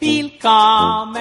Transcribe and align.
Welcome. 0.00 1.18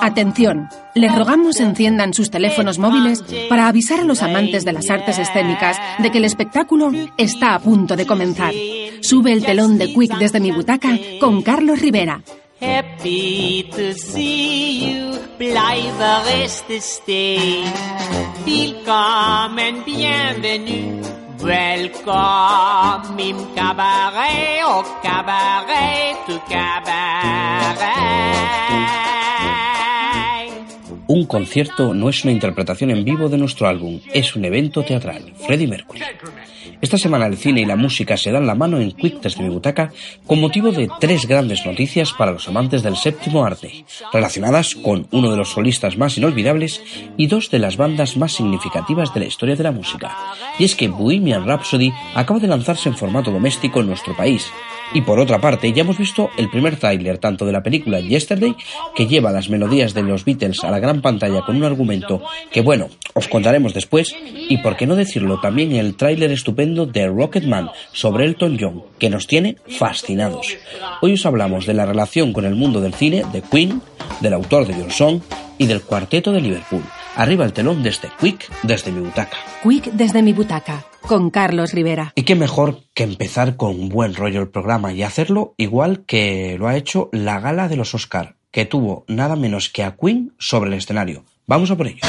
Atención, 0.00 0.68
les 0.94 1.14
rogamos 1.14 1.60
enciendan 1.60 2.12
sus 2.12 2.30
teléfonos 2.30 2.78
móviles 2.78 3.24
para 3.48 3.68
avisar 3.68 4.00
a 4.00 4.04
los 4.04 4.22
amantes 4.22 4.64
de 4.64 4.72
las 4.72 4.90
artes 4.90 5.18
escénicas 5.18 5.78
de 5.98 6.10
que 6.10 6.18
el 6.18 6.24
espectáculo 6.24 6.90
está 7.16 7.54
a 7.54 7.60
punto 7.60 7.94
de 7.94 8.06
comenzar. 8.06 8.52
Sube 9.00 9.32
el 9.32 9.44
telón 9.44 9.78
de 9.78 9.94
Quick 9.94 10.18
desde 10.18 10.40
mi 10.40 10.50
butaca 10.50 10.98
con 11.20 11.42
Carlos 11.42 11.80
Rivera. 11.80 12.20
Happy 12.60 13.68
to 13.70 13.94
see 13.94 14.94
you. 14.94 15.12
Willkommen, 18.44 19.84
bienvenue, 19.84 21.02
cabaret. 26.48 27.82
Un 31.08 31.26
concierto 31.26 31.94
no 31.94 32.08
es 32.08 32.22
una 32.22 32.32
interpretación 32.32 32.90
en 32.90 33.04
vivo 33.04 33.28
de 33.28 33.38
nuestro 33.38 33.66
álbum, 33.66 34.00
es 34.14 34.36
un 34.36 34.44
evento 34.44 34.82
teatral. 34.82 35.32
Freddie 35.44 35.66
Mercury. 35.66 36.00
Esta 36.82 36.98
semana 36.98 37.26
el 37.26 37.36
cine 37.36 37.60
y 37.60 37.64
la 37.64 37.76
música 37.76 38.16
se 38.16 38.32
dan 38.32 38.44
la 38.44 38.56
mano 38.56 38.80
en 38.80 38.90
Quick 38.90 39.20
desde 39.20 39.44
mi 39.44 39.50
butaca 39.50 39.92
con 40.26 40.40
motivo 40.40 40.72
de 40.72 40.90
tres 40.98 41.28
grandes 41.28 41.64
noticias 41.64 42.12
para 42.12 42.32
los 42.32 42.48
amantes 42.48 42.82
del 42.82 42.96
séptimo 42.96 43.44
arte, 43.44 43.84
relacionadas 44.12 44.74
con 44.74 45.06
uno 45.12 45.30
de 45.30 45.36
los 45.36 45.52
solistas 45.52 45.96
más 45.96 46.18
inolvidables 46.18 46.82
y 47.16 47.28
dos 47.28 47.50
de 47.50 47.60
las 47.60 47.76
bandas 47.76 48.16
más 48.16 48.32
significativas 48.32 49.14
de 49.14 49.20
la 49.20 49.26
historia 49.26 49.54
de 49.54 49.62
la 49.62 49.70
música. 49.70 50.16
Y 50.58 50.64
es 50.64 50.74
que 50.74 50.88
Bohemian 50.88 51.46
Rhapsody 51.46 51.92
acaba 52.16 52.40
de 52.40 52.48
lanzarse 52.48 52.88
en 52.88 52.96
formato 52.96 53.30
doméstico 53.30 53.78
en 53.78 53.86
nuestro 53.86 54.16
país, 54.16 54.50
y 54.94 55.00
por 55.02 55.18
otra 55.18 55.40
parte, 55.40 55.72
ya 55.72 55.82
hemos 55.82 55.98
visto 55.98 56.30
el 56.36 56.50
primer 56.50 56.76
tráiler 56.76 57.18
tanto 57.18 57.46
de 57.46 57.52
la 57.52 57.62
película 57.62 58.00
Yesterday, 58.00 58.54
que 58.94 59.06
lleva 59.06 59.32
las 59.32 59.48
melodías 59.48 59.94
de 59.94 60.02
los 60.02 60.24
Beatles 60.24 60.62
a 60.64 60.70
la 60.70 60.80
gran 60.80 61.00
pantalla 61.00 61.42
con 61.42 61.56
un 61.56 61.64
argumento 61.64 62.22
que, 62.50 62.60
bueno, 62.60 62.88
os 63.14 63.28
contaremos 63.28 63.74
después, 63.74 64.14
y 64.48 64.58
por 64.58 64.76
qué 64.76 64.86
no 64.86 64.96
decirlo, 64.96 65.40
también 65.40 65.72
el 65.72 65.96
tráiler 65.96 66.32
estupendo 66.32 66.86
de 66.86 67.06
Rocketman 67.06 67.70
sobre 67.92 68.26
Elton 68.26 68.58
John, 68.60 68.82
que 68.98 69.10
nos 69.10 69.26
tiene 69.26 69.56
fascinados. 69.68 70.56
Hoy 71.00 71.14
os 71.14 71.26
hablamos 71.26 71.66
de 71.66 71.74
la 71.74 71.86
relación 71.86 72.32
con 72.32 72.44
el 72.44 72.54
mundo 72.54 72.80
del 72.80 72.94
cine, 72.94 73.24
de 73.32 73.42
Queen, 73.42 73.80
del 74.20 74.34
autor 74.34 74.66
de 74.66 74.76
Your 74.76 74.92
Song 74.92 75.20
y 75.58 75.66
del 75.66 75.82
cuarteto 75.82 76.32
de 76.32 76.40
Liverpool. 76.40 76.82
Arriba 77.16 77.44
el 77.44 77.52
telón 77.52 77.82
desde 77.82 78.10
Quick, 78.20 78.50
desde 78.62 78.90
mi 78.90 79.00
butaca. 79.00 79.36
Quick 79.62 79.92
desde 79.92 80.22
mi 80.22 80.32
butaca 80.32 80.84
con 81.02 81.30
Carlos 81.30 81.72
Rivera. 81.72 82.12
Y 82.14 82.22
qué 82.22 82.34
mejor 82.34 82.80
que 82.94 83.02
empezar 83.02 83.56
con 83.56 83.78
un 83.78 83.88
buen 83.88 84.14
rollo 84.14 84.40
el 84.40 84.48
programa 84.48 84.92
y 84.92 85.02
hacerlo 85.02 85.54
igual 85.58 86.04
que 86.06 86.56
lo 86.58 86.68
ha 86.68 86.76
hecho 86.76 87.10
la 87.12 87.40
gala 87.40 87.68
de 87.68 87.76
los 87.76 87.94
Oscar, 87.94 88.36
que 88.50 88.64
tuvo 88.64 89.04
nada 89.08 89.36
menos 89.36 89.68
que 89.68 89.84
a 89.84 89.96
Queen 89.96 90.32
sobre 90.38 90.70
el 90.70 90.78
escenario. 90.78 91.24
Vamos 91.46 91.70
a 91.70 91.76
por 91.76 91.88
ello. 91.88 92.00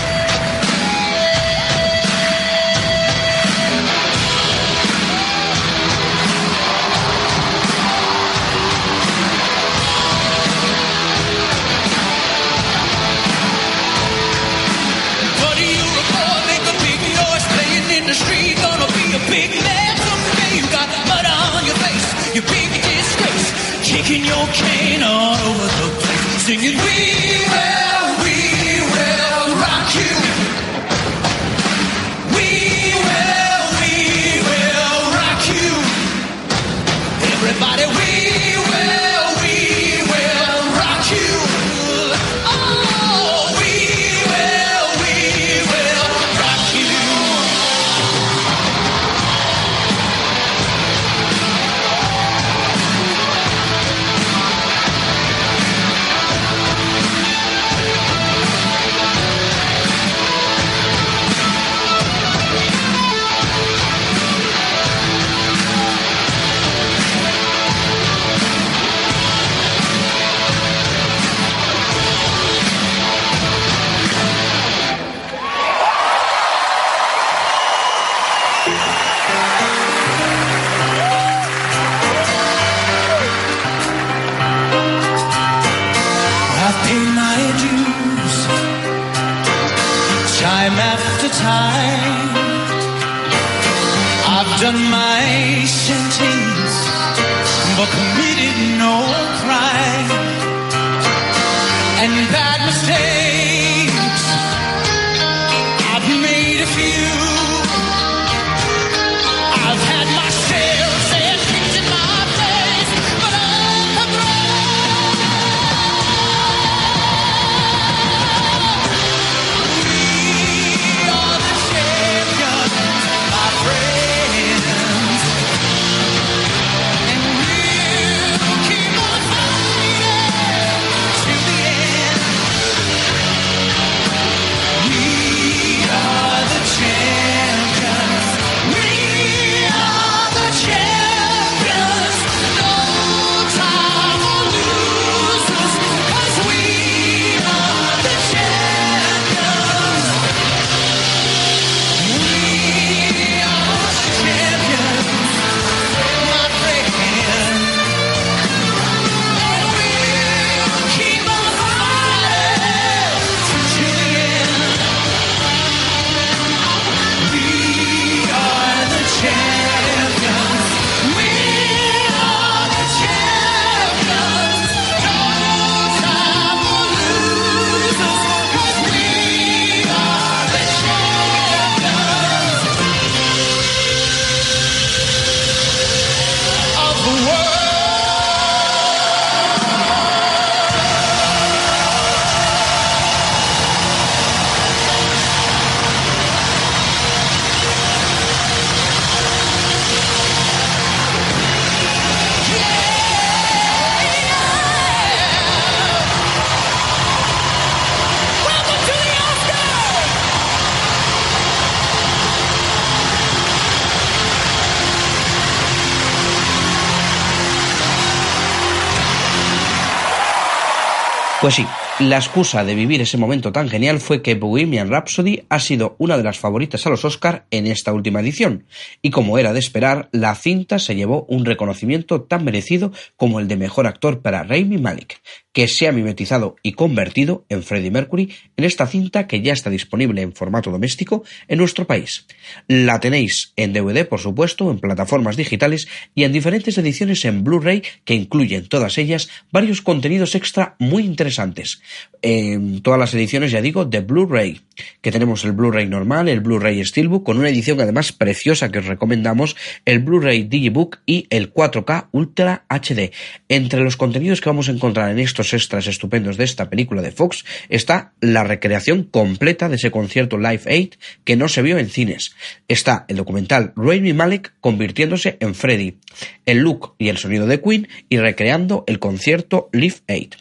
Pues 221.44 221.56
sí, 221.56 221.68
la 222.10 222.18
excusa 222.18 222.66
de 222.66 222.76
vivir 222.76 223.02
ese 223.02 223.18
momento 223.18 223.54
tan 223.54 223.70
genial 223.70 224.00
fue 224.02 224.22
que 224.22 224.36
Bohemian 224.36 224.90
Rhapsody 224.90 225.46
ha 225.48 225.60
sido 225.60 225.96
una 226.00 226.18
de 226.18 226.24
las 226.24 226.38
favoritas 226.38 226.86
a 226.86 226.90
los 226.90 227.06
Oscar 227.06 227.46
en 227.50 227.66
esta 227.66 227.94
última 227.94 228.20
edición, 228.20 228.66
y 229.02 229.10
como 229.10 229.38
era 229.38 229.54
de 229.54 229.60
esperar, 229.60 230.10
la 230.12 230.36
cinta 230.36 230.80
se 230.80 230.96
llevó 230.96 231.26
un 231.30 231.46
reconocimiento 231.46 232.24
tan 232.24 232.44
merecido 232.44 232.92
como 233.16 233.40
el 233.40 233.48
de 233.48 233.58
mejor 233.58 233.88
actor 233.88 234.22
para 234.22 234.44
Rami 234.44 234.80
Malek, 234.80 235.22
que 235.54 235.68
se 235.68 235.88
ha 235.88 235.92
mimetizado 235.92 236.56
y 236.64 236.74
convertido 236.74 237.46
en 237.48 237.64
Freddie 237.64 237.92
Mercury 237.92 238.34
en 238.58 238.66
esta 238.66 238.88
cinta 238.88 239.28
que 239.28 239.42
ya 239.42 239.54
está 239.54 239.70
disponible 239.70 240.22
en 240.22 240.34
formato 240.34 240.72
doméstico 240.72 241.24
en 241.48 241.60
nuestro 241.60 241.86
país. 241.86 242.26
La 242.68 243.00
tenéis 243.00 243.54
en 243.56 243.72
DVD, 243.72 244.06
por 244.08 244.20
supuesto, 244.20 244.72
en 244.72 244.80
plataformas 244.80 245.38
digitales 245.38 245.88
y 246.16 246.24
en 246.24 246.34
diferentes 246.34 246.78
ediciones 246.78 247.24
en 247.24 247.44
Blu-ray 247.44 247.84
que 248.04 248.16
incluyen 248.16 248.68
todas 248.68 248.98
ellas 248.98 249.30
varios 249.52 249.82
contenidos 249.82 250.34
extra 250.34 250.76
muy 250.80 251.06
interesantes 251.06 251.82
en 252.24 252.82
todas 252.82 253.00
las 253.00 253.14
ediciones, 253.14 253.52
ya 253.52 253.62
digo, 253.62 253.84
de 253.84 254.00
Blu-ray, 254.00 254.62
que 255.02 255.12
tenemos 255.12 255.44
el 255.44 255.52
Blu-ray 255.52 255.88
normal, 255.88 256.30
el 256.30 256.40
Blu-ray 256.40 256.84
Steelbook, 256.86 257.26
con 257.26 257.38
una 257.38 257.50
edición 257.50 257.82
además 257.82 258.14
preciosa 258.14 258.72
que 258.72 258.80
os 258.80 258.86
recomendamos, 258.86 259.58
el 259.84 260.00
Blu-ray 260.00 260.44
Digibook 260.44 261.00
y 261.06 261.28
el 261.30 261.54
4K 261.54 262.08
Ultra 262.12 262.64
HD. 262.70 263.12
Entre 263.50 263.82
los 263.82 263.98
contenidos 263.98 264.40
que 264.40 264.50
vamos 264.50 264.70
a 264.70 264.72
encontrar 264.72 265.12
en 265.12 265.20
estos 265.20 265.54
extras 265.54 265.86
estupendos 265.88 266.38
de 266.38 266.46
esta 266.46 266.70
película 266.70 267.02
de 267.02 267.12
Fox 267.12 267.44
está 267.68 268.14
la 268.22 268.46
recreación 268.46 269.04
completa 269.04 269.68
de 269.68 269.76
ese 269.76 269.92
concierto 269.92 270.38
Live 270.38 270.64
Aid 270.66 270.94
que 271.26 271.36
no 271.36 271.50
se 271.50 271.62
vio 271.62 271.78
en 271.78 271.90
cines. 271.90 272.34
Está 272.70 273.04
el 273.10 273.18
documental 273.18 273.74
Rami 273.76 274.14
Malek 274.14 274.54
convirtiéndose 274.62 275.36
en 275.42 275.56
Freddy, 275.56 275.98
el 276.46 276.60
look 276.60 276.96
y 276.98 277.10
el 277.10 277.18
sonido 277.18 277.48
de 277.48 277.60
Queen 277.60 277.90
y 278.08 278.18
recreando 278.18 278.86
el 278.88 279.00
concierto 279.00 279.70
Live 279.74 279.98
Aid. 280.08 280.36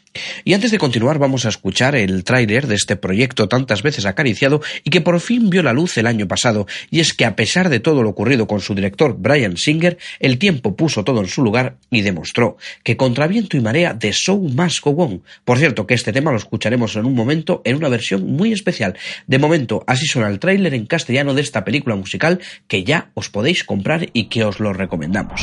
Y 0.45 0.55
antes 0.55 0.71
de 0.71 0.79
continuar 0.79 1.19
vamos 1.19 1.47
a 1.47 1.49
escuchar 1.49 1.95
el 1.95 2.25
tráiler 2.25 2.67
de 2.67 2.75
este 2.75 2.97
proyecto 2.97 3.49
tantas 3.49 3.83
veces 3.83 4.07
acariciado 4.07 4.61
y 4.85 4.91
que 4.91 5.01
por 5.01 5.21
fin 5.21 5.51
vio 5.51 5.63
la 5.63 5.73
luz 5.73 5.97
el 5.99 6.07
año 6.07 6.29
pasado, 6.29 6.67
y 6.91 7.01
es 7.01 7.13
que 7.13 7.25
a 7.25 7.37
pesar 7.37 7.69
de 7.69 7.81
todo 7.81 8.03
lo 8.03 8.11
ocurrido 8.11 8.47
con 8.47 8.61
su 8.61 8.75
director 8.75 9.17
Brian 9.19 9.57
Singer, 9.57 9.99
el 10.21 10.39
tiempo 10.39 10.77
puso 10.77 11.05
todo 11.05 11.21
en 11.21 11.29
su 11.29 11.43
lugar 11.43 11.77
y 11.91 12.03
demostró 12.03 12.57
que 12.83 12.97
contra 12.97 13.27
viento 13.27 13.57
y 13.57 13.61
marea 13.61 13.95
de 13.95 14.13
Show 14.13 14.39
Must 14.39 14.83
Go 14.83 14.91
On. 14.93 15.23
Por 15.45 15.59
cierto 15.59 15.87
que 15.87 15.95
este 15.95 16.13
tema 16.13 16.31
lo 16.31 16.37
escucharemos 16.37 16.97
en 16.97 17.05
un 17.05 17.15
momento 17.15 17.63
en 17.65 17.77
una 17.77 17.89
versión 17.89 18.27
muy 18.27 18.53
especial. 18.53 18.97
De 19.27 19.39
momento 19.39 19.85
así 19.87 20.07
suena 20.07 20.29
el 20.29 20.39
tráiler 20.39 20.75
en 20.75 20.87
castellano 20.87 21.35
de 21.35 21.43
esta 21.43 21.65
película 21.65 21.97
musical 21.97 22.41
que 22.69 22.85
ya 22.85 23.11
os 23.15 23.31
podéis 23.31 23.65
comprar 23.65 24.09
y 24.13 24.25
que 24.25 24.45
os 24.45 24.61
lo 24.61 24.73
recomendamos. 24.73 25.43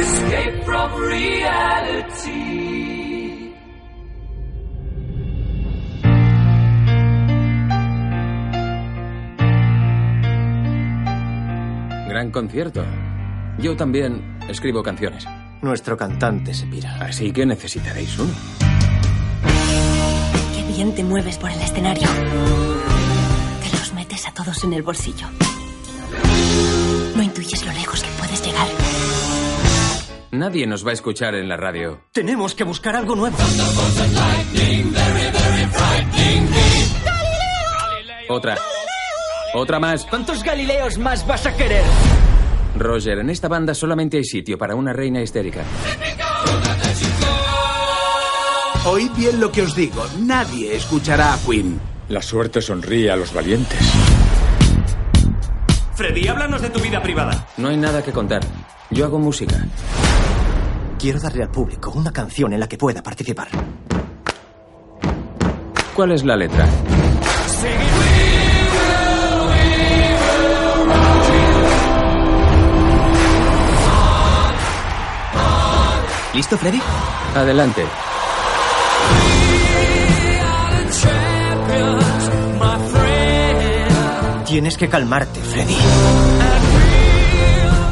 Escape 0.00 0.62
from 0.64 0.90
reality. 1.00 2.40
Gran 12.08 12.30
concierto. 12.30 12.84
Yo 13.58 13.76
también 13.76 14.38
escribo 14.48 14.82
canciones. 14.82 15.26
Nuestro 15.62 15.96
cantante 15.96 16.54
se 16.54 16.66
pira. 16.66 16.96
Así 17.00 17.32
que 17.32 17.44
necesitaréis 17.44 18.18
uno. 18.18 18.69
Bien 20.82 20.94
te 20.94 21.04
mueves 21.04 21.36
por 21.36 21.50
el 21.50 21.60
escenario. 21.60 22.08
Te 22.08 23.76
los 23.76 23.92
metes 23.92 24.26
a 24.26 24.32
todos 24.32 24.64
en 24.64 24.72
el 24.72 24.82
bolsillo. 24.82 25.26
No 27.14 27.22
intuyes 27.22 27.66
lo 27.66 27.72
lejos 27.72 28.02
que 28.02 28.08
puedes 28.18 28.42
llegar. 28.42 28.66
Nadie 30.30 30.66
nos 30.66 30.86
va 30.86 30.92
a 30.92 30.94
escuchar 30.94 31.34
en 31.34 31.50
la 31.50 31.58
radio. 31.58 32.00
Tenemos 32.12 32.54
que 32.54 32.64
buscar 32.64 32.96
algo 32.96 33.14
nuevo. 33.14 33.36
Otra. 38.30 38.56
Otra 39.52 39.80
más. 39.80 40.06
¿Cuántos 40.06 40.42
Galileos 40.42 40.96
más 40.96 41.26
vas 41.26 41.44
a 41.44 41.54
querer? 41.54 41.84
Roger, 42.78 43.18
en 43.18 43.28
esta 43.28 43.48
banda 43.48 43.74
solamente 43.74 44.16
hay 44.16 44.24
sitio 44.24 44.56
para 44.56 44.74
una 44.74 44.94
reina 44.94 45.20
histérica. 45.20 45.62
Oíd 48.86 49.10
bien 49.12 49.38
lo 49.40 49.52
que 49.52 49.60
os 49.60 49.74
digo. 49.74 50.02
Nadie 50.20 50.74
escuchará 50.74 51.34
a 51.34 51.38
Queen. 51.38 51.78
La 52.08 52.22
suerte 52.22 52.62
sonríe 52.62 53.10
a 53.10 53.16
los 53.16 53.32
valientes. 53.34 53.78
Freddy, 55.94 56.28
háblanos 56.28 56.62
de 56.62 56.70
tu 56.70 56.80
vida 56.80 57.02
privada. 57.02 57.46
No 57.58 57.68
hay 57.68 57.76
nada 57.76 58.02
que 58.02 58.10
contar. 58.10 58.40
Yo 58.88 59.04
hago 59.04 59.18
música. 59.18 59.66
Quiero 60.98 61.20
darle 61.20 61.42
al 61.42 61.50
público 61.50 61.92
una 61.94 62.10
canción 62.10 62.54
en 62.54 62.60
la 62.60 62.68
que 62.68 62.78
pueda 62.78 63.02
participar. 63.02 63.48
¿Cuál 65.94 66.12
es 66.12 66.24
la 66.24 66.36
letra? 66.36 66.66
¿Listo, 76.32 76.56
Freddy? 76.56 76.80
Adelante. 77.34 77.84
Tienes 84.50 84.76
que 84.76 84.88
calmarte, 84.88 85.38
Freddy. 85.38 85.76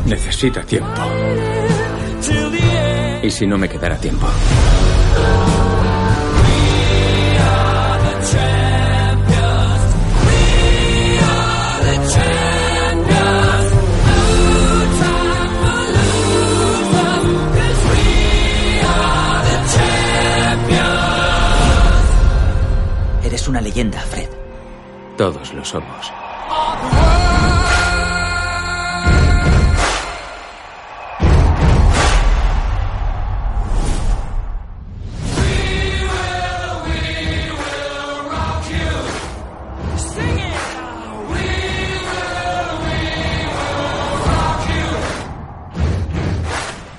Necesita 0.06 0.64
tiempo. 0.64 1.02
¿Y 3.22 3.30
si 3.30 3.46
no 3.46 3.56
me 3.56 3.68
quedara 3.68 3.96
tiempo? 3.96 4.26
Eres 23.22 23.46
una 23.46 23.60
leyenda, 23.60 24.00
Fred. 24.00 24.28
Todos 25.16 25.54
lo 25.54 25.64
somos. 25.64 26.17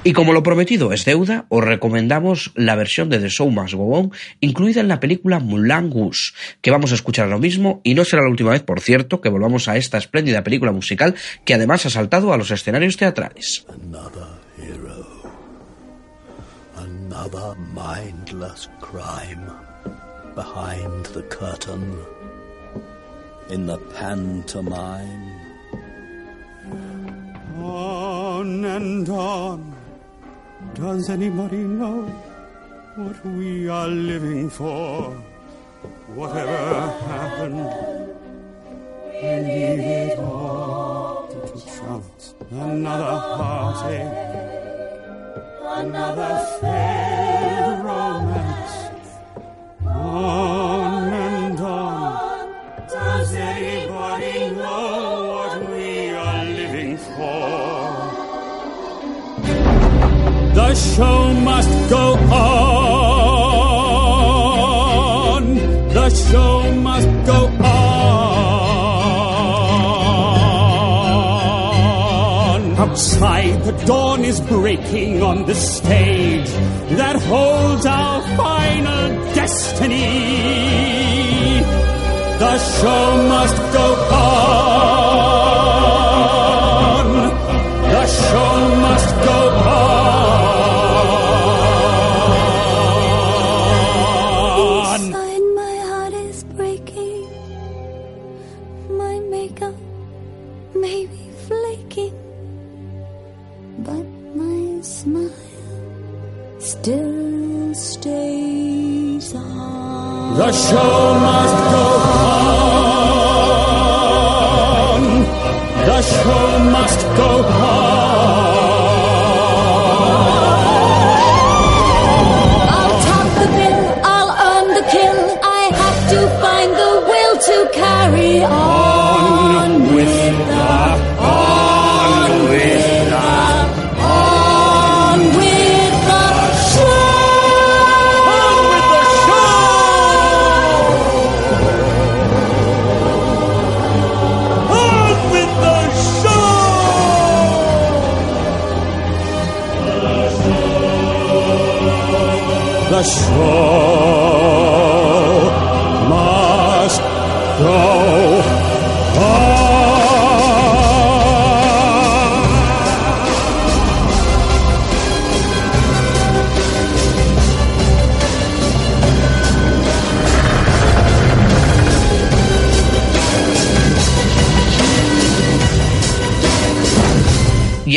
Y 0.01 0.13
como 0.13 0.32
lo 0.32 0.44
prometido 0.44 0.94
es 0.94 1.03
deuda, 1.03 1.46
os 1.50 1.62
recomendamos 1.62 2.51
la 2.56 2.75
versión 2.75 3.10
de 3.10 3.20
The 3.20 3.27
Show 3.27 3.51
Must 3.51 3.74
Go 3.74 3.98
On, 3.98 4.12
incluida 4.39 4.79
en 4.79 4.88
la 4.88 5.01
película 5.01 5.39
Mulan 5.39 5.89
Goose, 5.89 6.32
que 6.62 6.72
vamos 6.72 6.94
a 6.94 6.96
escuchar 6.96 7.27
lo 7.27 7.38
mismo, 7.38 7.82
y 7.84 7.96
no 7.96 8.06
será 8.06 8.24
la 8.24 8.29
última 8.29 8.51
vez, 8.51 8.63
por 8.63 8.79
cierto, 8.79 9.20
que 9.20 9.27
volvamos 9.27 9.68
a 9.68 9.75
esta 9.75 9.98
espléndida 9.98 10.41
película 10.41 10.72
musical 10.72 11.15
que 11.44 11.53
además 11.53 11.86
ha 11.86 11.89
saltado 11.89 12.32
a 12.32 12.38
los 12.38 12.50
escenarios 12.50 12.96
teatrales. 12.96 13.65
Another 13.68 14.27
hero. 14.58 15.06
Another 16.77 17.58
mindless 17.74 18.70
crime. 18.79 19.46
Behind 20.34 21.06
the 21.08 21.24
curtain. 21.24 21.94
In 23.50 23.68
the 23.68 23.77
pantomime. 24.00 25.36
On 27.62 28.63
and 28.63 29.10
on. 29.10 29.78
Does 30.74 31.10
anybody 31.10 31.63
know 31.63 32.01
what 32.96 33.25
we 33.25 33.70
are 33.70 33.88
living 33.88 34.50
for? 34.50 35.12
Whatever 36.13 36.58
happened, 37.08 37.66
we 39.22 39.30
leave 39.48 39.80
it 39.80 40.20
all 40.20 41.28
to 41.28 41.66
chance. 41.66 42.36
Another 42.51 43.18
heartache, 43.38 44.18
another 45.80 46.34
failed 46.60 47.80
romance. 47.86 48.75
On 49.86 50.49
show 60.79 61.33
must 61.33 61.89
go 61.89 62.05
on. 62.15 62.79
The 65.98 66.09
show 66.09 66.71
must 66.88 67.09
go 67.25 67.39
on. 67.48 68.00
Outside, 72.77 73.63
the 73.63 73.74
dawn 73.86 74.24
is 74.24 74.39
breaking 74.41 75.21
on 75.21 75.45
the 75.45 75.55
stage 75.55 76.50
that 77.00 77.15
holds 77.31 77.86
our 77.86 78.21
final 78.38 79.09
destiny. 79.36 80.07
The 82.39 82.57
show 82.57 83.05
must 83.33 83.57
go 83.74 83.78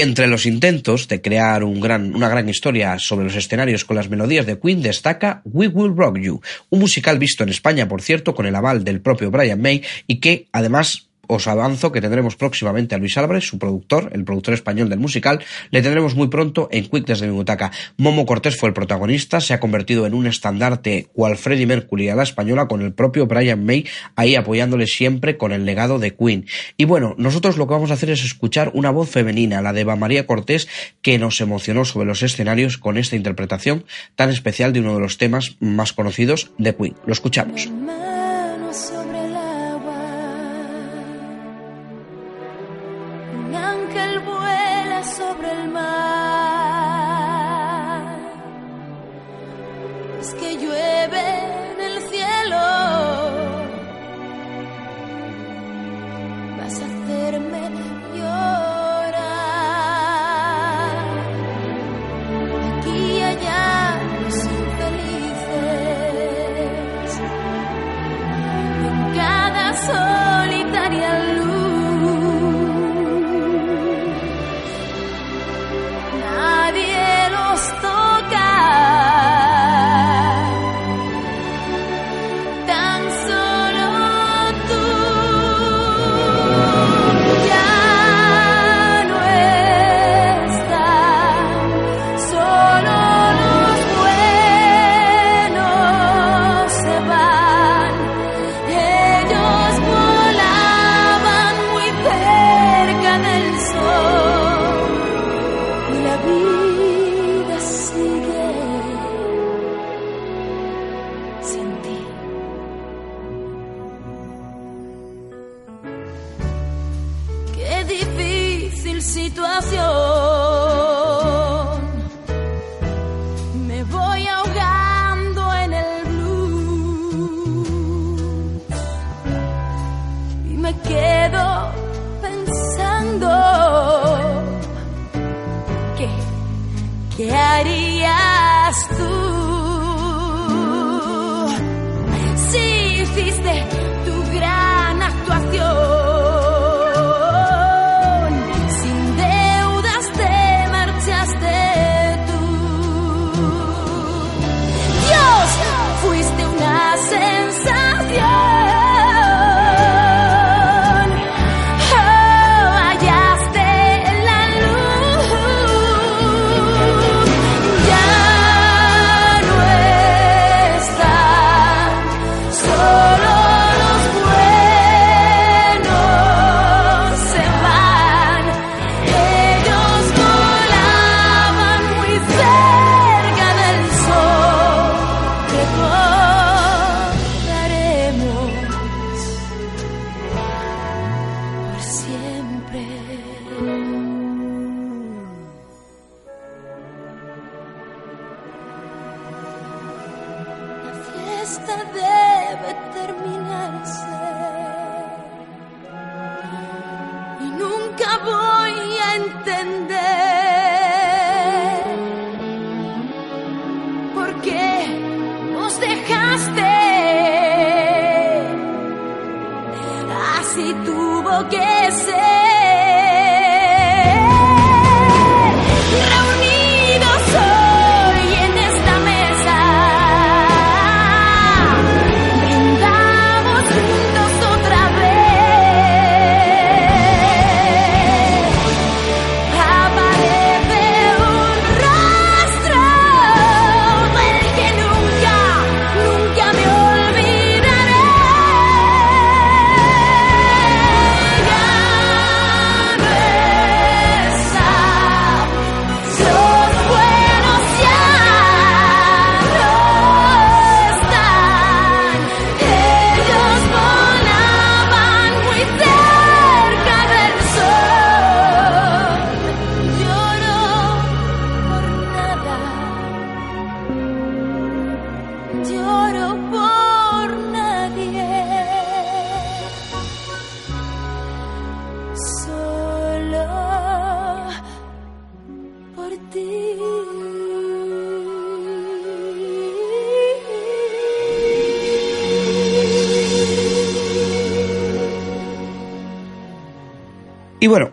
entre 0.03 0.27
los 0.27 0.47
intentos 0.47 1.07
de 1.07 1.23
crear 1.23 1.63
una 1.63 2.29
gran 2.29 2.49
historia 2.49 2.99
sobre 2.99 3.25
los 3.25 3.37
escenarios 3.37 3.85
con 3.85 3.97
las 3.97 4.11
melodías 4.11 4.47
de 4.47 4.59
Queen 4.59 4.83
destaca 4.83 5.43
We 5.45 5.69
Will 5.69 5.97
Rock 5.97 6.19
You, 6.19 6.41
un 6.71 6.81
musical 6.81 7.21
visto 7.21 7.45
en 7.45 7.51
España, 7.51 7.87
por 7.87 8.03
cierto, 8.03 8.35
con 8.35 8.47
el 8.47 8.57
aval 8.57 8.83
del 8.83 9.01
propio 9.01 9.31
Brian 9.31 9.61
May 9.61 9.83
y 10.09 10.19
que 10.19 10.49
además 10.51 11.09
os 11.35 11.49
avanzo 11.49 11.93
que 11.93 12.01
tendremos 12.01 12.37
próximamente 12.37 12.95
a 12.95 12.99
Luis 12.99 13.17
Álvarez, 13.17 13.45
su 13.45 13.59
productor, 13.59 14.11
el 14.13 14.25
productor 14.25 14.55
español 14.55 14.89
del 14.89 14.99
musical, 14.99 15.43
le 15.71 15.83
tendremos 15.83 16.15
muy 16.15 16.29
pronto 16.29 16.69
en 16.71 16.87
Quick 16.87 17.07
desde 17.07 17.27
mi 17.27 17.33
butaca. 17.33 17.73
Momo 17.97 18.27
Cortés 18.27 18.57
fue 18.57 18.69
el 18.69 18.75
protagonista, 18.75 19.41
se 19.41 19.55
ha 19.55 19.61
convertido 19.61 20.07
en 20.07 20.15
un 20.15 20.27
estandarte 20.27 21.09
cual 21.13 21.37
Freddie 21.37 21.67
Mercury 21.67 22.09
a 22.09 22.17
la 22.17 22.23
española 22.23 22.69
con 22.69 22.83
el 22.83 22.93
propio 22.93 23.27
Brian 23.27 23.65
May 23.65 23.87
ahí 24.17 24.37
apoyándole 24.37 24.87
siempre 24.87 25.37
con 25.37 25.53
el 25.53 25.65
legado 25.65 25.99
de 25.99 26.15
Queen. 26.15 26.47
Y 26.77 26.85
bueno, 26.85 27.15
nosotros 27.19 27.57
lo 27.57 27.67
que 27.67 27.75
vamos 27.75 27.91
a 27.91 27.95
hacer 27.95 28.11
es 28.11 28.25
escuchar 28.25 28.71
una 28.75 28.91
voz 28.91 29.11
femenina, 29.11 29.63
la 29.63 29.73
de 29.73 29.83
Eva 29.83 29.97
María 29.97 30.27
Cortés, 30.27 30.69
que 31.01 31.19
nos 31.19 31.41
emocionó 31.41 31.85
sobre 31.85 32.07
los 32.07 32.23
escenarios 32.23 32.79
con 32.79 32.97
esta 32.97 33.17
interpretación 33.17 33.85
tan 34.17 34.31
especial 34.31 34.73
de 34.73 34.81
uno 34.81 34.95
de 34.95 35.01
los 35.01 35.19
temas 35.19 35.57
más 35.61 35.93
conocidos 35.93 36.51
de 36.59 36.75
Queen. 36.75 36.95
Lo 37.07 37.13
escuchamos. 37.13 37.71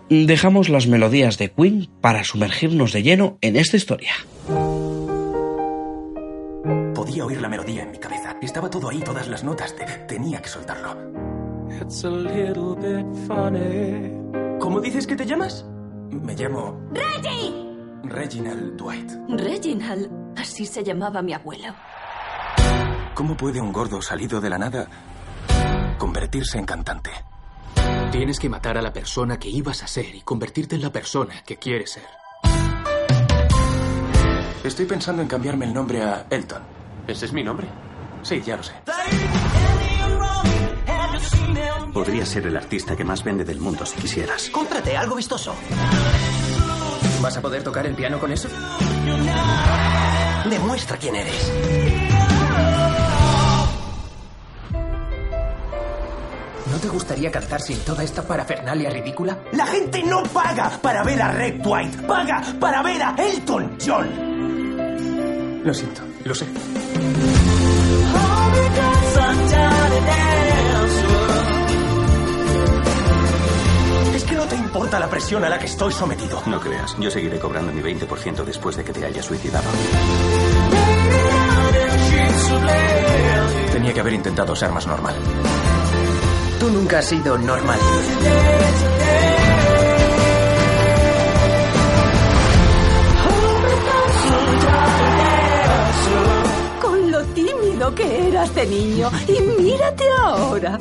Dejamos 0.10 0.69
las 0.69 0.88
melodías 0.88 1.38
de 1.38 1.52
Queen 1.52 1.89
para 2.02 2.24
sumergirnos 2.24 2.93
de 2.93 3.04
lleno 3.04 3.38
en 3.41 3.56
esta 3.56 3.78
historia. 3.78 4.12
Podía 6.95 7.26
oír 7.26 7.41
la 7.41 7.50
melodía 7.50 7.84
en 7.84 7.91
mi 7.91 7.98
cabeza. 7.98 8.36
Estaba 8.41 8.69
todo 8.69 8.89
ahí, 8.89 9.00
todas 9.00 9.28
las 9.28 9.43
notas. 9.43 9.76
Te- 9.76 9.86
tenía 10.08 10.41
que 10.41 10.50
soltarlo. 10.50 10.95
It's 11.82 12.04
a 12.04 12.10
little 12.10 12.76
bit 12.76 13.06
funny. 13.28 14.12
¿Cómo 14.60 14.82
dices 14.82 15.08
que 15.08 15.15
te 15.15 15.26
llamas? 15.26 15.65
Me 16.12 16.34
llamo 16.36 16.78
¡Reggie! 16.91 17.54
Reginald 18.04 18.76
Dwight. 18.78 19.12
Reginald. 19.30 20.10
Así 20.38 20.65
se 20.65 20.84
llamaba 20.84 21.22
mi 21.22 21.34
abuelo. 21.34 21.74
¿Cómo 23.13 23.36
puede 23.38 23.62
un 23.62 23.72
gordo 23.72 24.02
salido 24.02 24.41
de 24.41 24.50
la 24.50 24.58
nada 24.58 24.88
convertirse 25.98 26.58
en 26.58 26.65
cantante? 26.65 27.12
Tienes 28.12 28.39
que 28.39 28.50
matar 28.50 28.76
a 28.76 28.82
la 28.82 28.91
persona 28.91 29.38
que 29.38 29.50
ibas 29.50 29.84
a 29.84 29.88
ser 29.88 30.15
y 30.15 30.22
convertirte 30.22 30.76
en 30.76 30.82
la 30.82 30.91
persona 30.91 31.43
que 31.45 31.58
quieres 31.58 31.91
ser. 31.91 32.04
Estoy 34.63 34.86
pensando 34.86 35.22
en 35.22 35.28
cambiarme 35.28 35.65
el 35.65 35.74
nombre 35.74 36.02
a 36.02 36.26
Elton. 36.30 36.62
¿Ese 37.08 37.26
es 37.26 37.34
mi 37.34 37.43
nombre? 37.43 37.67
Sí, 38.24 38.41
ya 38.41 38.58
lo 38.58 38.63
sé. 38.63 38.74
Podría 41.93 42.26
ser 42.26 42.48
el 42.48 42.58
artista 42.58 42.95
que 42.95 43.04
más 43.04 43.24
vende 43.24 43.45
del 43.45 43.60
mundo 43.60 43.86
si 43.86 43.98
quisieras. 43.98 44.50
Cómprate 44.50 44.98
algo 44.98 45.15
vistoso. 45.15 45.56
¿Vas 47.22 47.38
a 47.38 47.41
poder 47.41 47.63
tocar 47.63 47.86
el 47.86 47.93
piano 47.93 48.19
con 48.19 48.32
eso? 48.32 48.50
Demuestra 50.50 50.98
quién 50.98 51.15
eres. 51.15 52.09
¿No 56.71 56.77
te 56.77 56.88
gustaría 56.88 57.32
cantar 57.32 57.62
sin 57.62 57.79
toda 57.79 58.03
esta 58.03 58.21
parafernalia 58.21 58.89
ridícula? 58.89 59.39
La 59.53 59.65
gente 59.65 60.03
no 60.03 60.21
paga 60.23 60.69
para 60.82 61.03
ver 61.03 61.21
a 61.21 61.32
Red 61.32 61.62
White, 61.65 62.03
paga 62.03 62.43
para 62.60 62.84
ver 62.84 63.01
a 63.01 63.15
Elton 63.17 63.77
John. 63.84 65.63
Lo 65.63 65.73
siento, 65.73 66.01
lo 66.23 66.36
sé. 66.36 66.45
Es 74.15 74.23
que 74.23 74.36
no 74.36 74.45
te 74.45 74.55
importa 74.55 74.99
la 74.99 75.10
presión 75.10 75.43
a 75.43 75.49
la 75.49 75.58
que 75.58 75.65
estoy 75.65 75.91
sometido. 75.91 76.41
No 76.45 76.60
creas, 76.60 76.95
yo 76.99 77.10
seguiré 77.10 77.39
cobrando 77.39 77.71
mi 77.73 77.82
20% 77.82 78.43
después 78.45 78.75
de 78.77 78.84
que 78.84 78.93
te 78.93 79.05
hayas 79.05 79.25
suicidado. 79.25 79.67
Tenía 83.73 83.93
que 83.93 83.99
haber 83.99 84.13
intentado 84.13 84.55
ser 84.55 84.71
más 84.71 84.86
normal. 84.86 85.15
Tú 86.60 86.69
nunca 86.69 87.00
has 87.00 87.06
sido 87.06 87.38
normal. 87.38 87.80
Con 96.82 97.12
lo 97.12 97.24
tímido 97.28 97.95
que 97.95 98.28
eras 98.28 98.54
de 98.56 98.65
niño. 98.65 99.10
Y 99.28 99.41
mírate 99.62 100.04
ahora. 100.22 100.80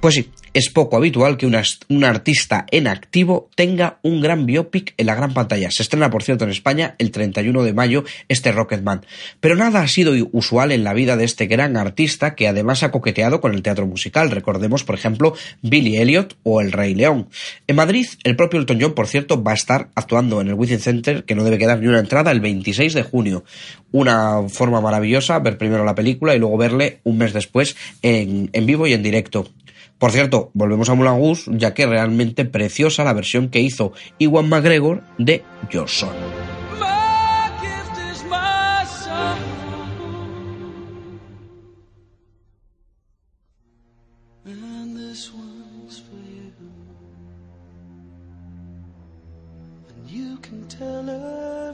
Pues 0.00 0.14
sí, 0.14 0.30
es 0.54 0.70
poco 0.70 0.96
habitual 0.96 1.36
que 1.36 1.46
un, 1.46 2.04
artista 2.04 2.64
en 2.70 2.86
activo 2.86 3.50
tenga 3.56 3.98
un 4.02 4.20
gran 4.20 4.46
biopic 4.46 4.94
en 4.96 5.06
la 5.06 5.16
gran 5.16 5.34
pantalla. 5.34 5.68
Se 5.72 5.82
estrena, 5.82 6.10
por 6.10 6.22
cierto, 6.22 6.44
en 6.44 6.50
España 6.50 6.94
el 6.98 7.10
31 7.10 7.64
de 7.64 7.72
mayo 7.72 8.04
este 8.28 8.52
Rocketman. 8.52 9.04
Pero 9.40 9.56
nada 9.56 9.80
ha 9.80 9.88
sido 9.88 10.14
usual 10.30 10.70
en 10.70 10.84
la 10.84 10.94
vida 10.94 11.16
de 11.16 11.24
este 11.24 11.46
gran 11.46 11.76
artista 11.76 12.36
que 12.36 12.46
además 12.46 12.84
ha 12.84 12.92
coqueteado 12.92 13.40
con 13.40 13.52
el 13.52 13.62
teatro 13.62 13.86
musical. 13.86 14.30
Recordemos, 14.30 14.84
por 14.84 14.94
ejemplo, 14.94 15.34
Billy 15.62 15.96
Elliot 15.96 16.36
o 16.44 16.60
El 16.60 16.70
Rey 16.70 16.94
León. 16.94 17.28
En 17.66 17.74
Madrid, 17.74 18.06
el 18.22 18.36
propio 18.36 18.60
Elton 18.60 18.78
John, 18.80 18.94
por 18.94 19.08
cierto, 19.08 19.42
va 19.42 19.50
a 19.50 19.54
estar 19.54 19.88
actuando 19.96 20.40
en 20.40 20.48
el 20.48 20.54
Within 20.54 20.78
Center, 20.78 21.24
que 21.24 21.34
no 21.34 21.42
debe 21.42 21.58
quedar 21.58 21.80
ni 21.80 21.88
una 21.88 21.98
entrada, 21.98 22.30
el 22.30 22.40
26 22.40 22.94
de 22.94 23.02
junio. 23.02 23.44
Una 23.90 24.48
forma 24.48 24.80
maravillosa 24.80 25.40
ver 25.40 25.58
primero 25.58 25.84
la 25.84 25.96
película 25.96 26.36
y 26.36 26.38
luego 26.38 26.56
verle 26.56 27.00
un 27.02 27.18
mes 27.18 27.32
después 27.32 27.76
en 28.02 28.66
vivo 28.66 28.86
y 28.86 28.92
en 28.92 29.02
directo. 29.02 29.48
Por 29.98 30.10
cierto, 30.10 30.50
volvemos 30.54 30.88
a 30.88 30.94
Moulin 30.94 31.16
Rouge, 31.16 31.50
ya 31.54 31.72
que 31.72 31.86
realmente 31.86 32.44
preciosa 32.44 33.04
la 33.04 33.12
versión 33.12 33.48
que 33.48 33.60
hizo 33.60 33.92
Iwan 34.18 34.48
McGregor 34.48 35.02
de 35.18 35.42
Your 35.70 35.88
Son. 35.88 36.14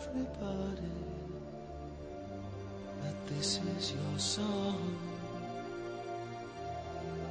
Everybody 0.00 0.92
that 3.02 3.28
this 3.28 3.61
is 3.78 3.92
your 3.92 4.18
song. 4.18 5.10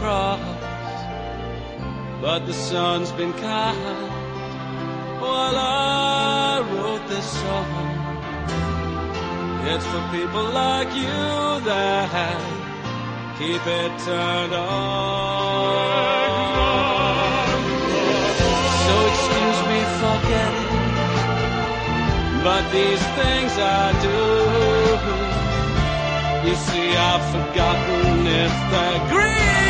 cross. 0.00 0.40
But 2.22 2.40
the 2.46 2.54
sun's 2.54 3.12
been 3.12 3.34
kind 3.34 4.08
while 5.20 5.56
I 5.56 6.60
wrote 6.72 7.04
this 7.08 7.28
song. 7.42 7.88
It's 9.70 9.86
for 9.92 10.02
people 10.16 10.46
like 10.62 10.90
you 11.02 11.20
that 11.68 12.40
keep 13.38 13.64
it 13.80 13.92
turned 14.08 14.54
on. 14.54 14.70
So 18.84 18.94
excuse 19.10 19.60
me 19.70 19.80
for 20.00 20.16
getting, 20.32 20.72
but 22.46 22.62
these 22.76 23.04
things 23.20 23.52
I 23.82 23.86
do. 24.08 24.20
You 26.48 26.56
see, 26.68 26.88
I've 27.08 27.24
forgotten 27.34 28.26
if 28.42 28.54
they're 28.72 29.02
green 29.12 29.69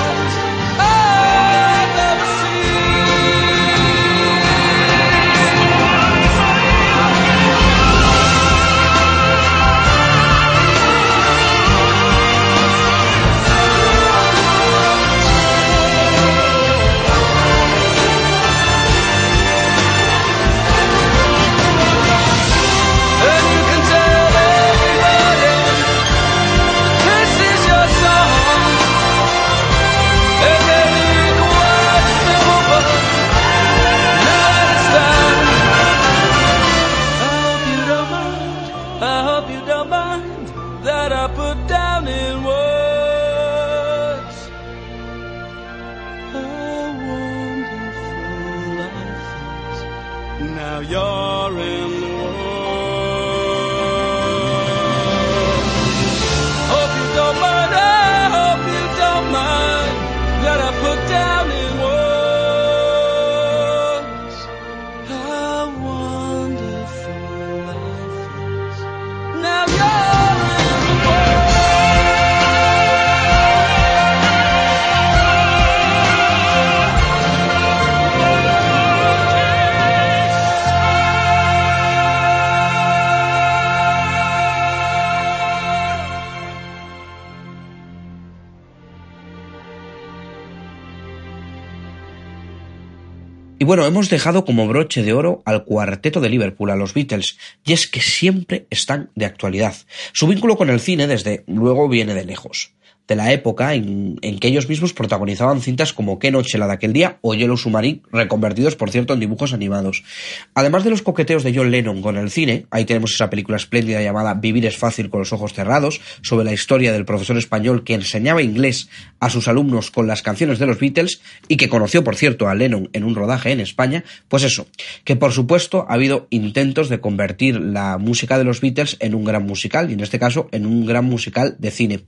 bueno, 93.71 93.85
hemos 93.85 94.09
dejado 94.09 94.43
como 94.43 94.67
broche 94.67 95.01
de 95.01 95.13
oro 95.13 95.41
al 95.45 95.63
cuarteto 95.63 96.19
de 96.19 96.27
Liverpool, 96.27 96.71
a 96.71 96.75
los 96.75 96.93
Beatles, 96.93 97.37
y 97.63 97.71
es 97.71 97.87
que 97.87 98.01
siempre 98.01 98.67
están 98.69 99.11
de 99.15 99.23
actualidad. 99.23 99.73
Su 100.11 100.27
vínculo 100.27 100.57
con 100.57 100.69
el 100.69 100.81
cine, 100.81 101.07
desde 101.07 101.45
luego, 101.47 101.87
viene 101.87 102.13
de 102.13 102.25
lejos. 102.25 102.73
De 103.11 103.17
la 103.17 103.33
época 103.33 103.73
en, 103.73 104.17
en 104.21 104.39
que 104.39 104.47
ellos 104.47 104.69
mismos 104.69 104.93
protagonizaban 104.93 105.59
cintas 105.59 105.91
como 105.91 106.17
Qué 106.17 106.31
noche 106.31 106.57
la 106.57 106.67
de 106.67 106.71
aquel 106.71 106.93
día 106.93 107.17
o 107.19 107.33
Yellow 107.33 107.57
Submarine, 107.57 107.99
reconvertidos 108.09 108.77
por 108.77 108.89
cierto 108.89 109.13
en 109.13 109.19
dibujos 109.19 109.51
animados. 109.51 110.05
Además 110.53 110.85
de 110.85 110.91
los 110.91 111.01
coqueteos 111.01 111.43
de 111.43 111.53
John 111.53 111.71
Lennon 111.71 112.01
con 112.01 112.15
el 112.15 112.31
cine, 112.31 112.67
ahí 112.71 112.85
tenemos 112.85 113.11
esa 113.11 113.29
película 113.29 113.57
espléndida 113.57 114.01
llamada 114.01 114.35
Vivir 114.35 114.65
es 114.65 114.77
fácil 114.77 115.09
con 115.09 115.19
los 115.19 115.33
ojos 115.33 115.51
cerrados, 115.51 115.99
sobre 116.21 116.45
la 116.45 116.53
historia 116.53 116.93
del 116.93 117.03
profesor 117.03 117.37
español 117.37 117.83
que 117.83 117.95
enseñaba 117.95 118.43
inglés 118.43 118.87
a 119.19 119.29
sus 119.29 119.49
alumnos 119.49 119.91
con 119.91 120.07
las 120.07 120.21
canciones 120.21 120.57
de 120.57 120.67
los 120.67 120.79
Beatles 120.79 121.19
y 121.49 121.57
que 121.57 121.67
conoció, 121.67 122.05
por 122.05 122.15
cierto, 122.15 122.47
a 122.47 122.55
Lennon 122.55 122.89
en 122.93 123.03
un 123.03 123.15
rodaje 123.15 123.51
en 123.51 123.59
España, 123.59 124.05
pues 124.29 124.43
eso, 124.43 124.67
que 125.03 125.17
por 125.17 125.33
supuesto 125.33 125.85
ha 125.89 125.95
habido 125.95 126.27
intentos 126.29 126.87
de 126.87 127.01
convertir 127.01 127.59
la 127.59 127.97
música 127.97 128.37
de 128.37 128.45
los 128.45 128.61
Beatles 128.61 128.95
en 129.01 129.15
un 129.15 129.25
gran 129.25 129.45
musical, 129.45 129.89
y 129.89 129.95
en 129.95 129.99
este 129.99 130.17
caso 130.17 130.47
en 130.53 130.65
un 130.65 130.85
gran 130.85 131.03
musical 131.03 131.57
de 131.59 131.71
cine. 131.71 131.99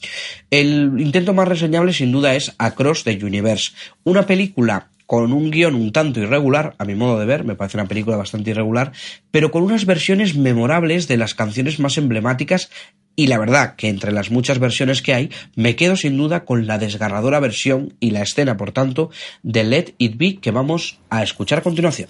El 0.49 0.92
intento 0.97 1.33
más 1.33 1.47
reseñable 1.47 1.93
sin 1.93 2.11
duda 2.11 2.35
es 2.35 2.53
Across 2.57 3.03
the 3.03 3.19
Universe, 3.23 3.71
una 4.03 4.25
película 4.25 4.89
con 5.05 5.33
un 5.33 5.51
guion 5.51 5.75
un 5.75 5.91
tanto 5.91 6.19
irregular, 6.21 6.75
a 6.77 6.85
mi 6.85 6.95
modo 6.95 7.19
de 7.19 7.25
ver, 7.25 7.43
me 7.43 7.55
parece 7.55 7.77
una 7.77 7.87
película 7.87 8.17
bastante 8.17 8.51
irregular, 8.51 8.93
pero 9.31 9.51
con 9.51 9.63
unas 9.63 9.85
versiones 9.85 10.35
memorables 10.35 11.07
de 11.07 11.17
las 11.17 11.35
canciones 11.35 11.79
más 11.79 11.97
emblemáticas 11.97 12.69
y 13.15 13.27
la 13.27 13.37
verdad 13.37 13.75
que 13.75 13.89
entre 13.89 14.11
las 14.11 14.31
muchas 14.31 14.57
versiones 14.57 15.01
que 15.03 15.13
hay, 15.13 15.29
me 15.55 15.75
quedo 15.75 15.95
sin 15.95 16.17
duda 16.17 16.45
con 16.45 16.65
la 16.65 16.79
desgarradora 16.79 17.39
versión 17.39 17.93
y 17.99 18.09
la 18.09 18.23
escena, 18.23 18.57
por 18.57 18.71
tanto, 18.71 19.11
de 19.43 19.63
Let 19.63 19.93
It 19.99 20.17
Be 20.17 20.37
que 20.37 20.49
vamos 20.49 20.99
a 21.09 21.21
escuchar 21.21 21.59
a 21.59 21.61
continuación. 21.61 22.09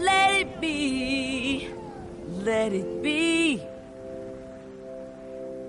Let 0.00 0.30
it 0.40 0.60
be. 0.60 1.68
Let 2.26 2.72
it 2.72 3.02
be. 3.02 3.58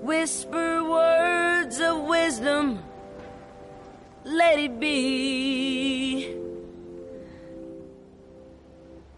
Whisper 0.00 0.82
words 0.84 1.78
of 1.80 2.04
wisdom. 2.04 2.78
Let 4.24 4.58
it 4.58 4.80
be. 4.80 6.34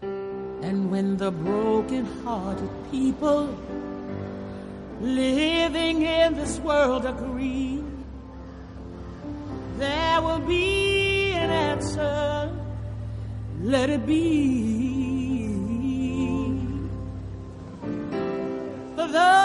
And 0.01 0.91
when 0.91 1.15
the 1.15 1.31
broken-hearted 1.31 2.69
people 2.91 3.57
living 4.99 6.01
in 6.01 6.35
this 6.35 6.59
world 6.59 7.05
agree, 7.05 7.81
there 9.77 10.21
will 10.21 10.39
be 10.39 11.31
an 11.31 11.51
answer. 11.51 12.51
Let 13.61 13.89
it 13.89 14.05
be. 14.05 14.94
of 19.05 19.11
the 19.11 19.44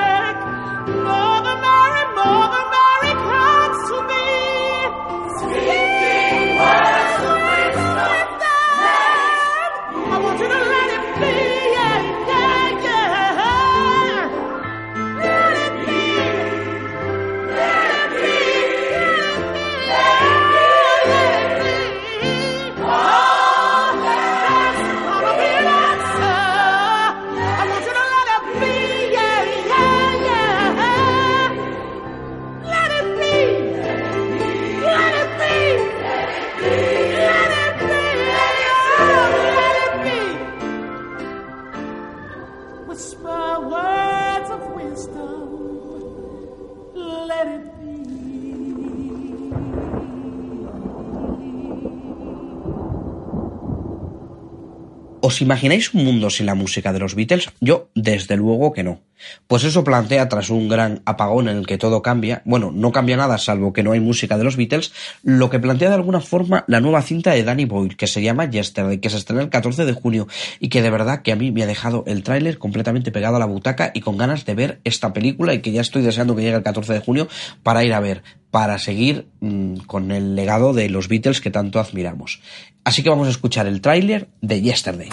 ¿Os 55.41 55.49
imagináis 55.49 55.91
un 55.95 56.05
mundo 56.05 56.29
sin 56.29 56.45
la 56.45 56.53
música 56.53 56.93
de 56.93 56.99
los 56.99 57.15
Beatles? 57.15 57.49
Yo, 57.59 57.89
desde 57.95 58.37
luego 58.37 58.73
que 58.73 58.83
no. 58.83 59.01
Pues 59.47 59.63
eso 59.63 59.83
plantea, 59.83 60.29
tras 60.29 60.51
un 60.51 60.69
gran 60.69 61.01
apagón 61.05 61.49
en 61.49 61.57
el 61.57 61.65
que 61.65 61.79
todo 61.79 62.03
cambia, 62.03 62.43
bueno, 62.45 62.71
no 62.71 62.91
cambia 62.91 63.17
nada 63.17 63.39
salvo 63.39 63.73
que 63.73 63.81
no 63.81 63.91
hay 63.91 63.99
música 63.99 64.37
de 64.37 64.43
los 64.43 64.55
Beatles, 64.55 64.93
lo 65.23 65.49
que 65.49 65.59
plantea 65.59 65.89
de 65.89 65.95
alguna 65.95 66.21
forma 66.21 66.63
la 66.67 66.79
nueva 66.79 67.01
cinta 67.01 67.31
de 67.31 67.43
Danny 67.43 67.65
Boyle, 67.65 67.95
que 67.95 68.05
se 68.05 68.21
llama 68.21 68.49
Yesterday, 68.49 68.99
que 68.99 69.09
se 69.09 69.17
estrena 69.17 69.41
el 69.41 69.49
14 69.49 69.85
de 69.85 69.93
junio, 69.93 70.27
y 70.59 70.69
que 70.69 70.83
de 70.83 70.91
verdad 70.91 71.23
que 71.23 71.31
a 71.31 71.35
mí 71.35 71.51
me 71.51 71.63
ha 71.63 71.67
dejado 71.67 72.03
el 72.05 72.21
tráiler 72.21 72.59
completamente 72.59 73.11
pegado 73.11 73.37
a 73.37 73.39
la 73.39 73.45
butaca 73.45 73.91
y 73.95 74.01
con 74.01 74.17
ganas 74.17 74.45
de 74.45 74.53
ver 74.53 74.79
esta 74.83 75.11
película 75.11 75.55
y 75.55 75.61
que 75.61 75.71
ya 75.71 75.81
estoy 75.81 76.03
deseando 76.03 76.35
que 76.35 76.43
llegue 76.43 76.57
el 76.57 76.63
14 76.63 76.93
de 76.93 76.99
junio 76.99 77.27
para 77.63 77.83
ir 77.83 77.93
a 77.93 77.99
ver, 77.99 78.23
para 78.51 78.77
seguir 78.77 79.27
mmm, 79.39 79.77
con 79.87 80.11
el 80.11 80.35
legado 80.35 80.73
de 80.73 80.89
los 80.89 81.07
Beatles 81.07 81.41
que 81.41 81.51
tanto 81.51 81.79
admiramos. 81.79 82.41
Así 82.83 83.03
que 83.03 83.09
vamos 83.09 83.27
a 83.27 83.31
escuchar 83.31 83.67
el 83.67 83.79
tráiler 83.79 84.29
de 84.41 84.61
Yesterday. 84.61 85.09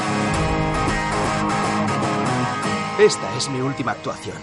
Esta 2.99 3.37
es 3.37 3.49
mi 3.51 3.61
última 3.61 3.93
actuación. 3.93 4.37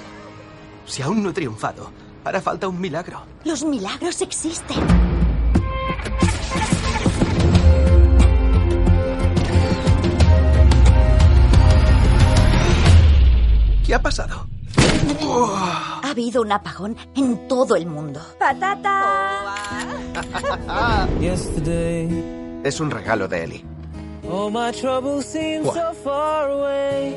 Si 0.86 1.02
aún 1.02 1.24
no 1.24 1.32
he 1.32 1.34
triunfado, 1.34 1.92
hará 2.24 2.40
falta 2.40 2.68
un 2.68 2.80
milagro. 2.80 3.26
Los 3.44 3.66
milagros 3.66 4.22
existen. 4.22 4.78
¿Qué 13.86 13.94
ha 13.94 14.02
pasado? 14.02 14.48
Ha 16.04 16.10
habido 16.10 16.42
un 16.42 16.52
apagón 16.52 16.96
en 17.16 17.48
todo 17.48 17.76
el 17.76 17.88
mundo. 17.88 18.22
¡Patata! 18.40 19.56
Es 22.66 22.80
un 22.80 22.90
regalo 22.90 23.28
de 23.28 23.44
Eli. 23.44 23.64
All 24.28 24.50
my 24.50 24.72
troubles 24.72 25.24
seem 25.28 25.64
What? 25.64 25.76
so 25.76 25.94
far 26.04 26.50
away. 26.50 27.16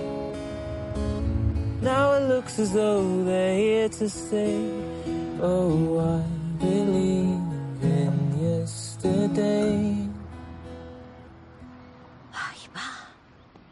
Now 1.81 2.13
it 2.19 2.29
looks 2.29 2.59
as 2.59 2.71
though 2.75 3.25
they're 3.25 3.57
here 3.57 3.89
to 3.89 4.09
stay. 4.11 4.71
Oh, 5.41 6.01
I 6.01 6.23
believe 6.63 7.41
in 7.83 8.39
yesterday. 8.39 9.95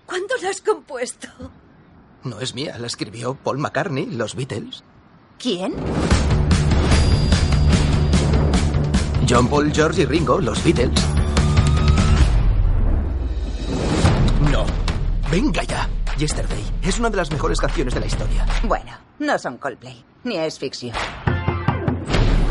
¿Cuándo 0.07 0.35
lo 0.41 0.49
has 0.49 0.63
compuesto? 0.63 1.29
No 2.25 2.41
es 2.41 2.55
mía, 2.55 2.79
la 2.79 2.87
escribió 2.87 3.35
Paul 3.35 3.59
McCartney, 3.59 4.07
los 4.07 4.35
Beatles. 4.35 4.83
¿Quién? 5.39 5.75
John 9.29 9.47
Paul, 9.49 9.71
George 9.75 10.03
y 10.03 10.05
Ringo, 10.07 10.41
los 10.41 10.65
Beatles. 10.65 10.95
Venga 15.31 15.63
ya. 15.65 15.89
Yesterday 16.19 16.65
es 16.83 16.99
una 16.99 17.11
de 17.11 17.17
las 17.17 17.31
mejores 17.31 17.61
canciones 17.61 17.95
de 17.95 18.01
la 18.01 18.07
historia. 18.07 18.47
Bueno, 18.63 18.93
no 19.19 19.39
son 19.39 19.59
Coldplay, 19.59 20.05
ni 20.25 20.37
es 20.37 20.59
ficción. 20.59 20.95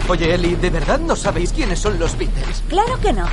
Oye, 0.07 0.35
Ellie, 0.35 0.55
¿de 0.55 0.69
verdad 0.69 0.99
no 0.99 1.15
sabéis 1.15 1.51
quiénes 1.51 1.79
son 1.79 1.97
los 1.97 2.15
Beatles? 2.17 2.63
Claro 2.69 2.99
que 3.01 3.11
no. 3.11 3.25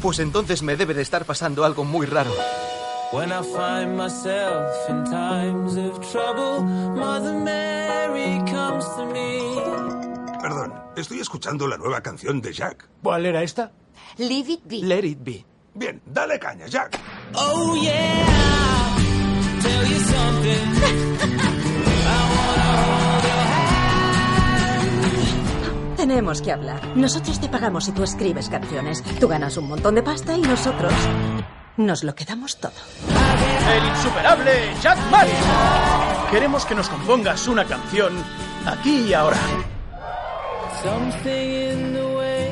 Pues 0.00 0.20
entonces 0.20 0.62
me 0.62 0.76
debe 0.76 0.94
de 0.94 1.02
estar 1.02 1.24
pasando 1.24 1.64
algo 1.64 1.84
muy 1.84 2.06
raro. 2.06 2.30
When 3.12 3.30
I 3.30 3.42
find 3.42 3.96
myself 3.96 4.88
in 4.88 5.04
times 5.04 5.76
of 5.76 5.98
trouble, 6.12 6.62
Mother 6.62 7.34
Mary 7.34 8.38
comes 8.50 8.84
to 8.96 9.06
me. 9.06 9.56
Perdón, 10.40 10.72
estoy 10.96 11.20
escuchando 11.20 11.66
la 11.66 11.76
nueva 11.76 12.00
canción 12.00 12.40
de 12.40 12.52
Jack. 12.52 12.88
¿Cuál 13.02 13.26
era 13.26 13.42
esta? 13.42 13.72
Leave 14.18 14.52
it 14.52 14.60
be. 14.64 14.78
Let 14.82 15.04
it 15.04 15.18
be. 15.22 15.44
Bien, 15.74 16.00
dale 16.06 16.38
caña, 16.38 16.66
Jack. 16.66 16.98
Oh 17.34 17.74
yeah. 17.76 18.41
Tenemos 25.96 26.42
que 26.42 26.52
hablar. 26.52 26.96
Nosotros 26.96 27.40
te 27.40 27.48
pagamos 27.48 27.84
si 27.84 27.92
tú 27.92 28.02
escribes 28.02 28.48
canciones. 28.48 29.02
Tú 29.20 29.28
ganas 29.28 29.56
un 29.56 29.68
montón 29.68 29.94
de 29.94 30.02
pasta 30.02 30.36
y 30.36 30.40
nosotros 30.40 30.92
nos 31.76 32.04
lo 32.04 32.14
quedamos 32.14 32.58
todo. 32.58 32.72
El 33.08 33.86
insuperable 33.88 34.74
Jack 34.82 34.98
Martin. 35.10 35.34
Queremos 36.30 36.66
que 36.66 36.74
nos 36.74 36.88
compongas 36.88 37.46
una 37.48 37.64
canción 37.64 38.12
aquí 38.66 39.06
y 39.08 39.14
ahora. 39.14 39.36
Something 40.82 41.30
in 41.30 41.92
the 41.92 42.06
way 42.16 42.50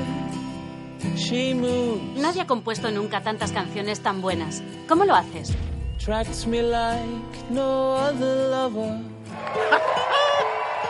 she 1.16 1.55
moves 1.55 2.20
Nadie 2.20 2.42
ha 2.42 2.46
compuesto 2.46 2.90
nunca 2.90 3.23
tantas 3.23 3.53
canciones 3.53 4.01
tan 4.01 4.23
buenas. 4.23 4.62
¿Cómo 4.88 5.05
lo 5.05 5.14
haces? 5.14 5.57
Attracts 6.00 6.46
me 6.46 6.62
like 6.62 7.50
no 7.50 7.94
other 7.94 8.48
lover. 8.48 8.98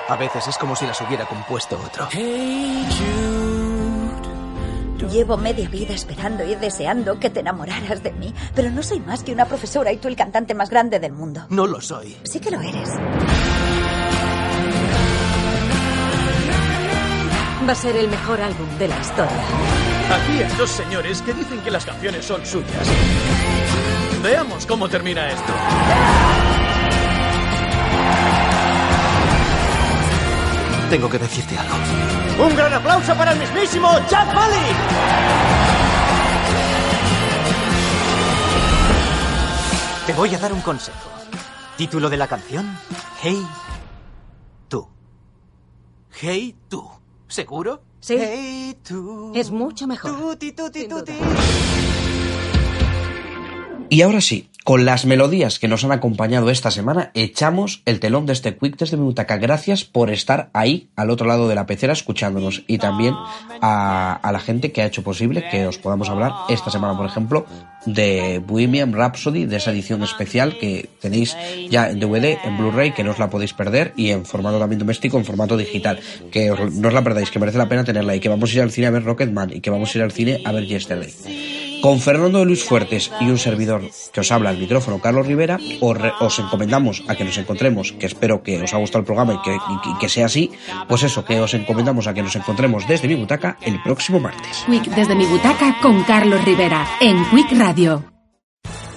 A 0.09 0.17
veces 0.17 0.49
es 0.49 0.59
como 0.59 0.77
si 0.77 0.87
las 0.87 1.01
hubiera 1.01 1.27
compuesto 1.27 1.81
otro. 1.85 2.09
Hey 2.11 2.87
Jude, 2.89 3.41
Llevo 5.11 5.37
media 5.37 5.69
vida 5.69 5.93
esperando 5.93 6.45
y 6.45 6.55
deseando 6.55 7.19
que 7.19 7.31
te 7.31 7.41
enamoraras 7.41 8.03
de 8.03 8.13
mí, 8.13 8.33
pero 8.55 8.71
no 8.71 8.83
soy 8.83 9.01
más 9.01 9.25
que 9.25 9.33
una 9.33 9.45
profesora 9.45 9.91
y 9.91 9.97
tú 9.97 10.07
el 10.07 10.15
cantante 10.15 10.55
más 10.55 10.71
grande 10.71 11.01
del 11.01 11.13
mundo. 11.13 11.47
No 11.49 11.67
lo 11.67 11.81
soy. 11.81 12.17
Sí 12.23 12.39
que 12.39 12.53
lo 12.53 12.61
eres. 12.61 12.89
Va 17.67 17.73
a 17.73 17.75
ser 17.75 17.97
el 17.97 18.09
mejor 18.09 18.41
álbum 18.41 18.69
de 18.79 18.87
la 18.87 19.01
historia. 19.01 19.45
Aquí 20.13 20.43
hay 20.43 20.57
dos 20.57 20.71
señores 20.71 21.23
que 21.23 21.33
dicen 21.33 21.61
que 21.61 21.73
las 21.73 21.85
canciones 21.85 22.25
son 22.25 22.47
suyas. 22.47 22.87
Veamos 24.23 24.67
cómo 24.67 24.89
termina 24.89 25.31
esto. 25.31 25.53
Tengo 30.91 31.09
que 31.09 31.19
decirte 31.19 31.57
algo. 31.57 31.75
Un 32.47 32.57
gran 32.57 32.75
aplauso 32.75 33.15
para 33.15 33.33
el 33.33 33.39
mismísimo 33.39 33.89
Jack 34.11 34.35
Malik. 34.35 34.77
Te 40.07 40.13
voy 40.13 40.35
a 40.35 40.39
dar 40.39 40.53
un 40.53 40.61
consejo. 40.61 41.11
Título 41.79 42.11
de 42.11 42.17
la 42.19 42.27
canción: 42.27 42.77
Hey, 43.23 43.43
tú. 44.69 44.87
Hey, 46.21 46.55
tú. 46.69 46.91
¿Seguro? 47.29 47.83
Sí. 48.01 48.17
Hey, 48.19 48.77
tú. 48.87 49.33
Es 49.35 49.51
mucho 49.51 49.87
mejor. 49.87 50.11
Tuti, 50.11 50.53
tuti, 50.53 50.89
tuti. 50.89 51.13
Y 53.93 54.03
ahora 54.03 54.21
sí, 54.21 54.49
con 54.63 54.85
las 54.85 55.05
melodías 55.05 55.59
que 55.59 55.67
nos 55.67 55.83
han 55.85 55.91
acompañado 55.91 56.49
esta 56.49 56.71
semana, 56.71 57.11
echamos 57.15 57.83
el 57.87 57.99
telón 57.99 58.25
de 58.25 58.35
este 58.35 58.57
Quick 58.57 58.77
desde 58.79 58.97
mi 58.97 59.03
butaca. 59.03 59.37
Gracias 59.39 59.85
por 59.85 60.11
estar 60.11 60.49
ahí, 60.53 60.89
al 60.95 61.11
otro 61.11 61.27
lado 61.27 61.49
de 61.49 61.57
la 61.57 61.67
pecera, 61.67 61.93
escuchándonos. 61.93 62.63
Y 62.69 62.79
también 62.79 63.15
a, 63.61 64.15
a 64.15 64.33
la 64.33 64.39
gente 64.39 64.71
que 64.71 64.83
ha 64.83 64.87
hecho 64.87 65.03
posible 65.03 65.49
que 65.51 65.67
os 65.67 65.79
podamos 65.79 66.09
hablar 66.09 66.31
esta 66.49 66.71
semana, 66.71 66.97
por 66.97 67.07
ejemplo, 67.07 67.47
de 67.85 68.41
Bohemian 68.47 68.93
Rhapsody, 68.93 69.47
de 69.47 69.57
esa 69.57 69.73
edición 69.73 70.05
especial 70.05 70.57
que 70.59 70.89
tenéis 71.01 71.37
ya 71.69 71.91
en 71.91 71.99
DVD, 71.99 72.39
en 72.45 72.59
Blu-ray, 72.59 72.93
que 72.93 73.03
no 73.03 73.11
os 73.11 73.19
la 73.19 73.29
podéis 73.29 73.55
perder, 73.55 73.93
y 73.97 74.11
en 74.11 74.25
formato 74.25 74.61
también 74.61 74.79
doméstico, 74.79 75.19
en 75.19 75.25
formato 75.25 75.57
digital. 75.57 75.99
Que 76.31 76.53
os- 76.53 76.73
no 76.75 76.89
os 76.89 76.95
la 76.95 77.03
perdáis, 77.03 77.31
que 77.33 77.41
merece 77.41 77.59
la 77.59 77.69
pena 77.69 77.83
tenerla, 77.83 78.15
y 78.15 78.21
que 78.21 78.29
vamos 78.29 78.51
a 78.53 78.55
ir 78.55 78.63
al 78.63 78.71
cine 78.71 78.87
a 78.87 78.91
ver 78.91 79.03
Rocketman, 79.03 79.51
y 79.53 79.61
que 79.61 79.71
vamos 79.71 79.93
a 79.93 79.99
ir 79.99 80.05
al 80.05 80.13
cine 80.13 80.41
a 80.45 80.53
ver 80.53 80.67
Yesterday. 80.67 81.13
Con 81.83 81.99
Fernando 81.99 82.45
Luis 82.45 82.63
Fuertes 82.63 83.11
y 83.21 83.31
un 83.31 83.39
servidor 83.39 83.83
que 84.13 84.21
os 84.21 84.31
habla 84.33 84.51
al 84.51 84.59
micrófono, 84.59 85.01
Carlos 85.01 85.27
Rivera, 85.27 85.59
os, 85.81 85.97
os 86.21 86.39
encomendamos 86.39 87.03
a 87.09 87.17
que 87.17 87.25
nos 87.25 87.39
encontremos, 87.39 87.93
que 87.93 88.07
espero 88.07 88.43
que 88.43 88.61
os 88.63 88.75
ha 88.75 88.77
gustado 88.77 89.01
el 89.01 89.07
programa 89.07 89.35
y 89.35 89.43
que, 89.43 89.55
y 89.55 89.99
que 89.99 90.09
sea 90.09 90.27
así, 90.27 90.51
pues 90.89 91.03
eso, 91.03 91.25
que 91.25 91.41
os 91.41 91.55
encomendamos 91.55 92.07
a 92.07 92.15
que 92.15 92.23
nos 92.23 92.37
encontremos 92.37 92.87
desde 92.87 93.09
mi 93.09 93.15
butaca 93.15 93.57
el 93.63 93.83
próximo 93.83 94.21
martes. 94.21 94.65
Quick 94.67 94.95
desde 94.95 95.15
mi 95.15 95.25
butaca 95.25 95.79
con 95.81 96.03
Carlos 96.05 96.45
Rivera 96.45 96.87
en 97.01 97.25
Quick 97.31 97.53
Radio. 97.53 98.10